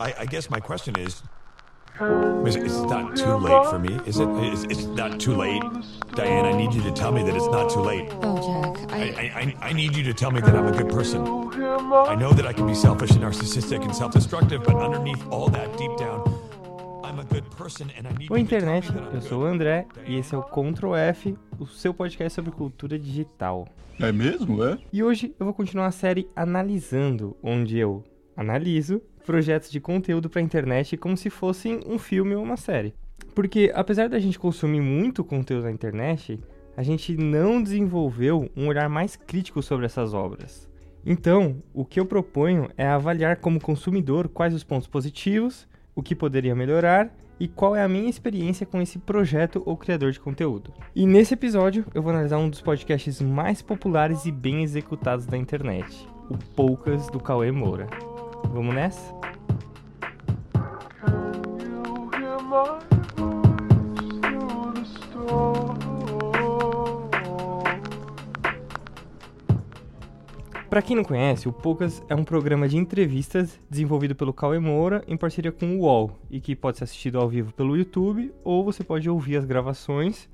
[0.00, 1.22] I, I guess my question is,
[2.46, 4.28] is it- it's not too late for me, is it?
[4.28, 5.62] It's, it's not too late,
[6.14, 6.46] Diane.
[6.46, 8.08] I need you to tell me that it's not too late.
[8.22, 9.24] Oh, Jack, I, I.
[9.40, 11.20] I, I- need you to tell me that I'm a good person.
[11.26, 15.76] I know that I can be selfish and narcissistic and self-destructive, but underneath all that,
[15.76, 16.20] deep down,
[17.04, 19.14] I'm a good person, and I need Oi, you to tell me internet, that I'm
[19.16, 19.44] eu sou o.
[19.44, 23.68] André e esse é o Ctrl F, o seu podcast sobre cultura digital.
[23.98, 24.78] É mesmo, é?
[24.90, 28.02] E hoje eu vou continuar a série Analisando, onde eu
[28.34, 32.94] analiso projetos de conteúdo para internet como se fossem um filme ou uma série.
[33.34, 36.40] Porque apesar da gente consumir muito conteúdo na internet,
[36.76, 40.68] a gente não desenvolveu um olhar mais crítico sobre essas obras.
[41.04, 46.14] Então, o que eu proponho é avaliar como consumidor quais os pontos positivos, o que
[46.14, 50.74] poderia melhorar e qual é a minha experiência com esse projeto ou criador de conteúdo.
[50.94, 55.38] E nesse episódio eu vou analisar um dos podcasts mais populares e bem executados da
[55.38, 57.88] internet, o Poucas do Cauê Moura.
[58.48, 59.20] Vamos nessa?
[70.70, 75.02] Para quem não conhece, o Poucas é um programa de entrevistas desenvolvido pelo Cauê Moura
[75.08, 78.64] em parceria com o UOL e que pode ser assistido ao vivo pelo YouTube ou
[78.64, 80.28] você pode ouvir as gravações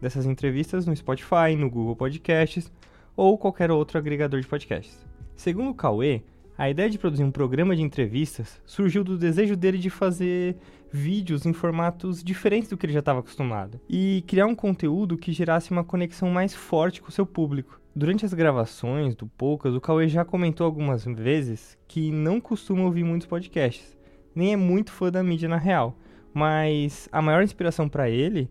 [0.00, 2.72] dessas entrevistas no Spotify, no Google Podcasts
[3.14, 5.06] ou qualquer outro agregador de podcasts.
[5.36, 6.22] Segundo o Cauê,
[6.62, 10.56] a ideia de produzir um programa de entrevistas surgiu do desejo dele de fazer
[10.92, 15.32] vídeos em formatos diferentes do que ele já estava acostumado e criar um conteúdo que
[15.32, 17.80] gerasse uma conexão mais forte com o seu público.
[17.96, 23.02] Durante as gravações do Poucas, o Cauê já comentou algumas vezes que não costuma ouvir
[23.02, 23.98] muitos podcasts,
[24.32, 25.98] nem é muito fã da mídia na real,
[26.32, 28.48] mas a maior inspiração para ele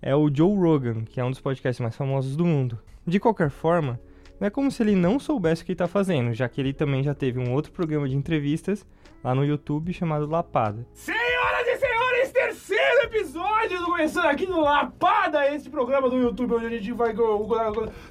[0.00, 2.78] é o Joe Rogan, que é um dos podcasts mais famosos do mundo.
[3.06, 4.00] De qualquer forma,
[4.40, 7.02] não é como se ele não soubesse o que está fazendo, já que ele também
[7.02, 8.86] já teve um outro programa de entrevistas
[9.22, 10.86] lá no YouTube chamado Lapada.
[10.94, 16.64] Senhoras e senhores, terceiro episódio do Começando aqui no Lapada, esse programa do YouTube onde
[16.64, 17.12] a gente vai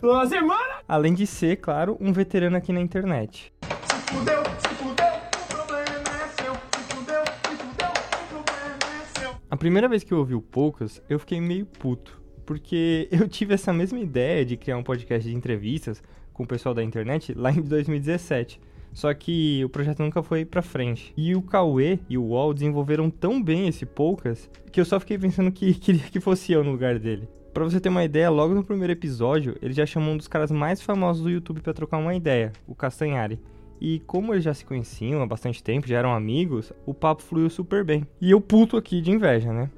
[0.04, 0.76] na semana.
[0.88, 3.52] Além de ser, claro, um veterano aqui na internet.
[3.64, 6.54] Se fudeu, se fudeu, o problema é seu.
[6.54, 9.32] Se fudeu, se fudeu, o problema é seu.
[9.50, 13.56] A primeira vez que eu ouvi o Poucas, eu fiquei meio puto, porque eu tive
[13.56, 16.04] essa mesma ideia de criar um podcast de entrevistas
[16.40, 18.62] com o pessoal da internet lá em 2017.
[18.94, 21.14] Só que o projeto nunca foi pra frente.
[21.18, 25.18] E o Cauê e o UOL desenvolveram tão bem esse Poucas que eu só fiquei
[25.18, 27.28] pensando que queria que fosse eu no lugar dele.
[27.54, 30.50] Pra você ter uma ideia, logo no primeiro episódio, ele já chamou um dos caras
[30.50, 33.38] mais famosos do YouTube pra trocar uma ideia, o Castanhari.
[33.82, 37.50] E como eles já se conheciam há bastante tempo, já eram amigos, o papo fluiu
[37.50, 38.08] super bem.
[38.22, 39.70] E eu puto aqui de inveja, né?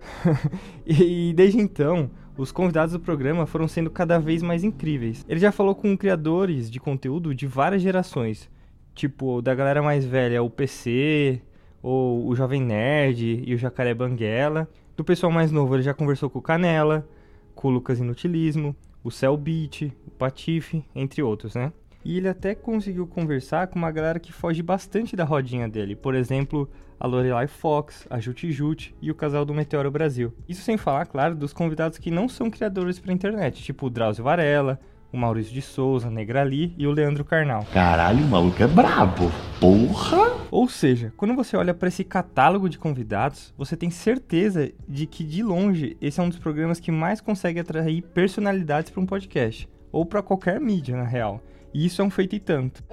[0.85, 5.25] e desde então, os convidados do programa foram sendo cada vez mais incríveis.
[5.27, 8.49] Ele já falou com criadores de conteúdo de várias gerações,
[8.95, 11.41] tipo da galera mais velha, o PC,
[11.81, 14.69] ou o Jovem Nerd e o Jacaré Banguela.
[14.95, 17.07] Do pessoal mais novo, ele já conversou com o Canela,
[17.55, 21.71] com o Lucas Inutilismo, o Cellbeat, o Patife, entre outros, né?
[22.03, 25.95] E ele até conseguiu conversar com uma galera que foge bastante da rodinha dele.
[25.95, 26.69] Por exemplo,
[27.01, 30.31] a Lorelai Fox, a Jute Jute e o casal do Meteoro Brasil.
[30.47, 34.23] Isso sem falar, claro, dos convidados que não são criadores para internet, tipo o Drauzio
[34.23, 34.79] Varela,
[35.11, 37.65] o Maurício de Souza, Negrali e o Leandro Carnal.
[37.73, 39.31] Caralho, o maluco é brabo.
[39.59, 40.31] Porra!
[40.51, 45.23] Ou seja, quando você olha para esse catálogo de convidados, você tem certeza de que
[45.23, 49.67] de longe esse é um dos programas que mais consegue atrair personalidades para um podcast,
[49.91, 51.41] ou para qualquer mídia, na real.
[51.73, 52.83] E isso é um feito e tanto.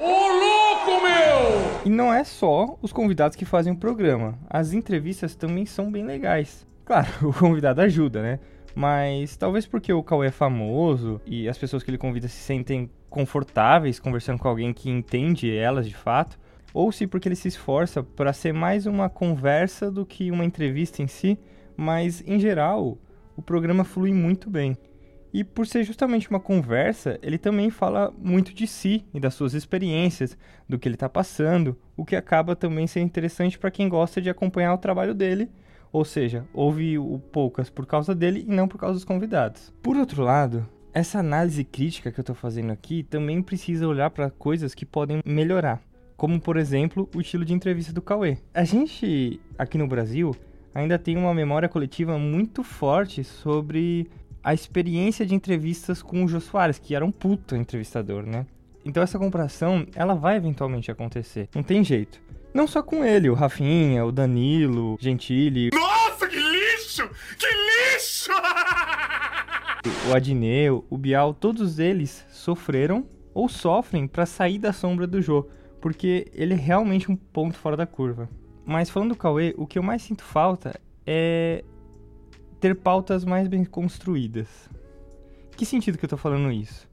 [1.84, 6.04] E não é só os convidados que fazem o programa, as entrevistas também são bem
[6.04, 6.66] legais.
[6.84, 8.40] Claro, o convidado ajuda, né?
[8.74, 12.90] Mas talvez porque o Cauê é famoso e as pessoas que ele convida se sentem
[13.08, 16.38] confortáveis conversando com alguém que entende elas de fato,
[16.72, 21.02] ou se porque ele se esforça para ser mais uma conversa do que uma entrevista
[21.02, 21.38] em si,
[21.76, 22.98] mas em geral
[23.36, 24.76] o programa flui muito bem.
[25.32, 29.54] E por ser justamente uma conversa, ele também fala muito de si e das suas
[29.54, 30.36] experiências,
[30.68, 34.30] do que ele está passando, o que acaba também sendo interessante para quem gosta de
[34.30, 35.50] acompanhar o trabalho dele,
[35.92, 39.72] ou seja, ouve o Poucas por causa dele e não por causa dos convidados.
[39.82, 44.30] Por outro lado, essa análise crítica que eu estou fazendo aqui também precisa olhar para
[44.30, 45.80] coisas que podem melhorar,
[46.16, 48.38] como por exemplo o estilo de entrevista do Cauê.
[48.52, 50.34] A gente aqui no Brasil
[50.74, 54.10] ainda tem uma memória coletiva muito forte sobre
[54.42, 58.46] a experiência de entrevistas com o Jô Soares, que era um puta entrevistador, né?
[58.84, 61.48] Então essa comparação, ela vai eventualmente acontecer.
[61.54, 62.20] Não tem jeito.
[62.54, 67.08] Não só com ele, o Rafinha, o Danilo, Gentili, Nossa, que lixo!
[67.38, 68.32] Que lixo!
[70.10, 75.46] o Adneu, o Bial, todos eles sofreram ou sofrem para sair da sombra do Jô,
[75.80, 78.28] porque ele é realmente um ponto fora da curva.
[78.64, 81.64] Mas falando do Cauê, o que eu mais sinto falta é
[82.60, 84.68] ter pautas mais bem construídas.
[85.56, 86.88] Que sentido que eu tô falando isso?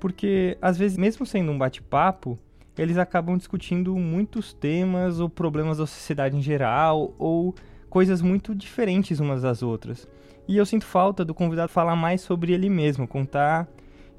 [0.00, 2.38] Porque às vezes, mesmo sendo um bate-papo,
[2.76, 7.54] eles acabam discutindo muitos temas ou problemas da sociedade em geral ou
[7.88, 10.08] coisas muito diferentes umas das outras.
[10.48, 13.68] E eu sinto falta do convidado falar mais sobre ele mesmo, contar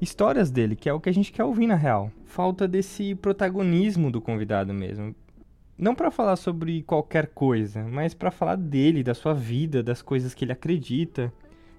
[0.00, 2.10] histórias dele, que é o que a gente quer ouvir na real.
[2.24, 5.14] Falta desse protagonismo do convidado mesmo.
[5.76, 10.32] Não para falar sobre qualquer coisa, mas para falar dele, da sua vida, das coisas
[10.32, 11.32] que ele acredita.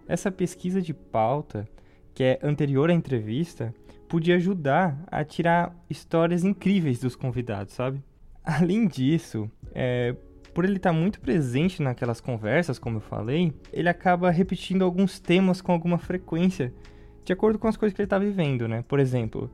[0.05, 1.67] Essa pesquisa de pauta,
[2.13, 3.73] que é anterior à entrevista,
[4.09, 8.03] podia ajudar a tirar histórias incríveis dos convidados, sabe?
[8.43, 10.13] Além disso, é,
[10.53, 15.19] por ele estar tá muito presente naquelas conversas, como eu falei, ele acaba repetindo alguns
[15.19, 16.73] temas com alguma frequência,
[17.23, 18.83] de acordo com as coisas que ele está vivendo, né?
[18.87, 19.49] Por exemplo,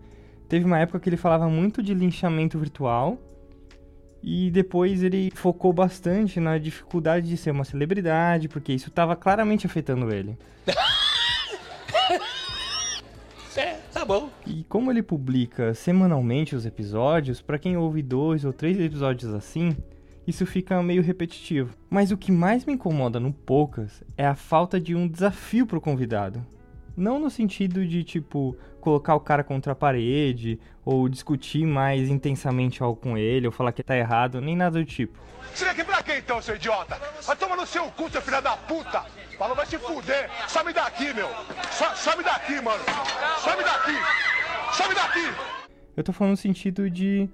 [0.50, 3.20] teve uma época que ele falava muito de linchamento virtual
[4.24, 9.66] e depois ele focou bastante na dificuldade de ser uma celebridade, porque isso estava claramente
[9.66, 10.38] afetando ele.
[13.58, 14.30] É, tá bom.
[14.48, 19.76] E como ele publica semanalmente os episódios, para quem ouve dois ou três episódios assim,
[20.26, 21.76] isso fica meio repetitivo.
[21.90, 25.82] Mas o que mais me incomoda no Poucas é a falta de um desafio pro
[25.82, 26.46] convidado.
[26.96, 32.84] Não no sentido de, tipo, colocar o cara contra a parede, ou discutir mais intensamente
[32.84, 35.18] algo com ele, ou falar que tá errado, nem nada do tipo.
[35.54, 37.00] Você aqui pra quê então, seu idiota?
[37.26, 39.06] Vai tomar no seu cu, seu filho da puta!
[39.38, 40.30] Falou, vai se fuder!
[40.48, 41.30] Some daqui, meu!
[41.96, 42.84] Some daqui, mano!
[43.40, 44.76] Some daqui!
[44.76, 45.34] Some daqui!
[45.96, 47.30] Eu tô falando no sentido de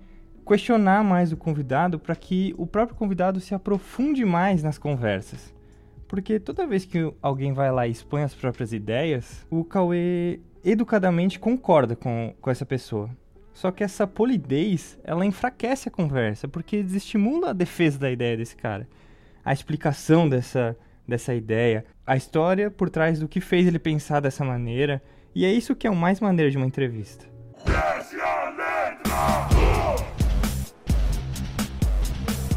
[0.45, 5.53] questionar mais o convidado para que o próprio convidado se aprofunde mais nas conversas.
[6.07, 11.39] Porque toda vez que alguém vai lá e expõe as próprias ideias, o Cauê educadamente
[11.39, 13.09] concorda com, com essa pessoa.
[13.53, 18.55] Só que essa polidez, ela enfraquece a conversa, porque desestimula a defesa da ideia desse
[18.55, 18.87] cara.
[19.43, 20.77] A explicação dessa,
[21.07, 25.01] dessa ideia, a história por trás do que fez ele pensar dessa maneira,
[25.33, 27.25] e é isso que é o mais maneiro de uma entrevista.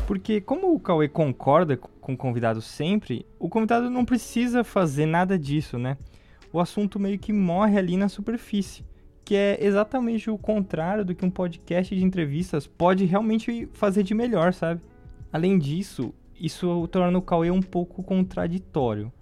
[0.06, 5.38] Porque como o Cauê concorda com o convidado sempre, o convidado não precisa fazer nada
[5.38, 5.96] disso, né?
[6.52, 8.84] O assunto meio que morre ali na superfície,
[9.24, 14.14] que é exatamente o contrário do que um podcast de entrevistas pode realmente fazer de
[14.14, 14.80] melhor, sabe?
[15.32, 19.12] Além disso, isso torna o Cauê um pouco contraditório.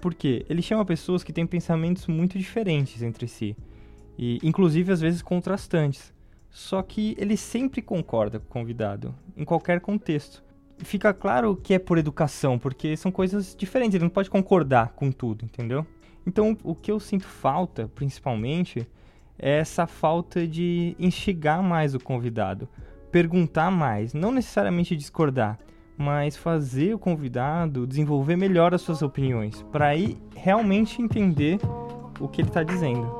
[0.00, 3.56] Porque ele chama pessoas que têm pensamentos muito diferentes entre si,
[4.16, 6.14] e inclusive às vezes contrastantes.
[6.48, 10.42] Só que ele sempre concorda com o convidado, em qualquer contexto.
[10.78, 15.10] Fica claro que é por educação, porque são coisas diferentes, ele não pode concordar com
[15.10, 15.84] tudo, entendeu?
[16.28, 18.86] Então, o que eu sinto falta, principalmente,
[19.38, 22.68] é essa falta de instigar mais o convidado,
[23.10, 25.58] perguntar mais, não necessariamente discordar,
[25.96, 31.58] mas fazer o convidado desenvolver melhor as suas opiniões, para aí realmente entender
[32.20, 33.10] o que ele está dizendo.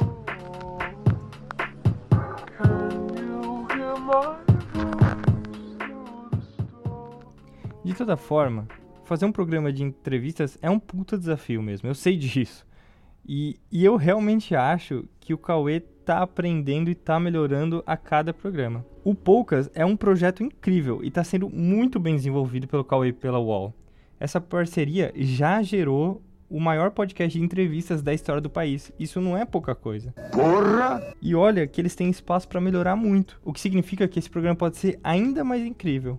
[7.82, 8.68] De toda forma,
[9.04, 12.67] fazer um programa de entrevistas é um puta desafio mesmo, eu sei disso.
[13.26, 18.32] E, e eu realmente acho que o Cauê tá aprendendo e tá melhorando a cada
[18.32, 18.84] programa.
[19.04, 23.12] O Poucas é um projeto incrível e está sendo muito bem desenvolvido pelo Cauê e
[23.12, 23.74] pela UOL.
[24.18, 28.90] Essa parceria já gerou o maior podcast de entrevistas da história do país.
[28.98, 30.12] Isso não é pouca coisa.
[30.32, 31.14] Porra!
[31.20, 34.56] E olha que eles têm espaço para melhorar muito, o que significa que esse programa
[34.56, 36.18] pode ser ainda mais incrível.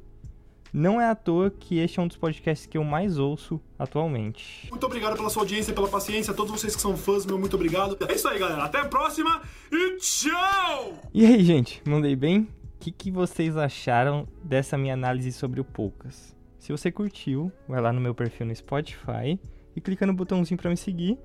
[0.71, 4.67] Não é à toa que este é um dos podcasts que eu mais ouço atualmente.
[4.69, 6.31] Muito obrigado pela sua audiência, pela paciência.
[6.31, 7.97] A todos vocês que são fãs, meu muito obrigado.
[8.07, 8.63] É isso aí, galera.
[8.63, 10.93] Até a próxima e tchau!
[11.13, 12.41] E aí, gente, mandei bem?
[12.41, 16.35] O que, que vocês acharam dessa minha análise sobre o Poucas?
[16.59, 19.39] Se você curtiu, vai lá no meu perfil no Spotify
[19.75, 21.17] e clica no botãozinho para me seguir.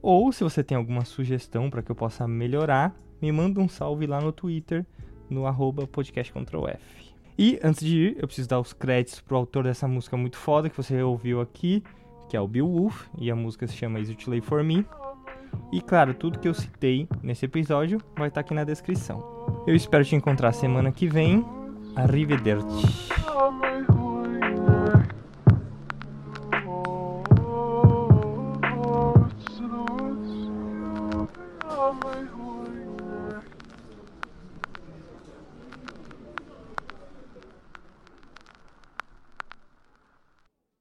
[0.00, 4.06] Ou se você tem alguma sugestão para que eu possa melhorar, me manda um salve
[4.06, 4.86] lá no Twitter,
[5.28, 7.13] no arroba podcastcontrolf.
[7.36, 10.70] E antes de ir, eu preciso dar os créditos pro autor dessa música muito foda
[10.70, 11.82] que você ouviu aqui,
[12.28, 14.86] que é o Bill Wolf, e a música se chama Is It Late For Me.
[15.72, 19.64] E claro, tudo que eu citei nesse episódio vai estar aqui na descrição.
[19.66, 21.44] Eu espero te encontrar semana que vem.
[21.96, 23.08] Arrivederci.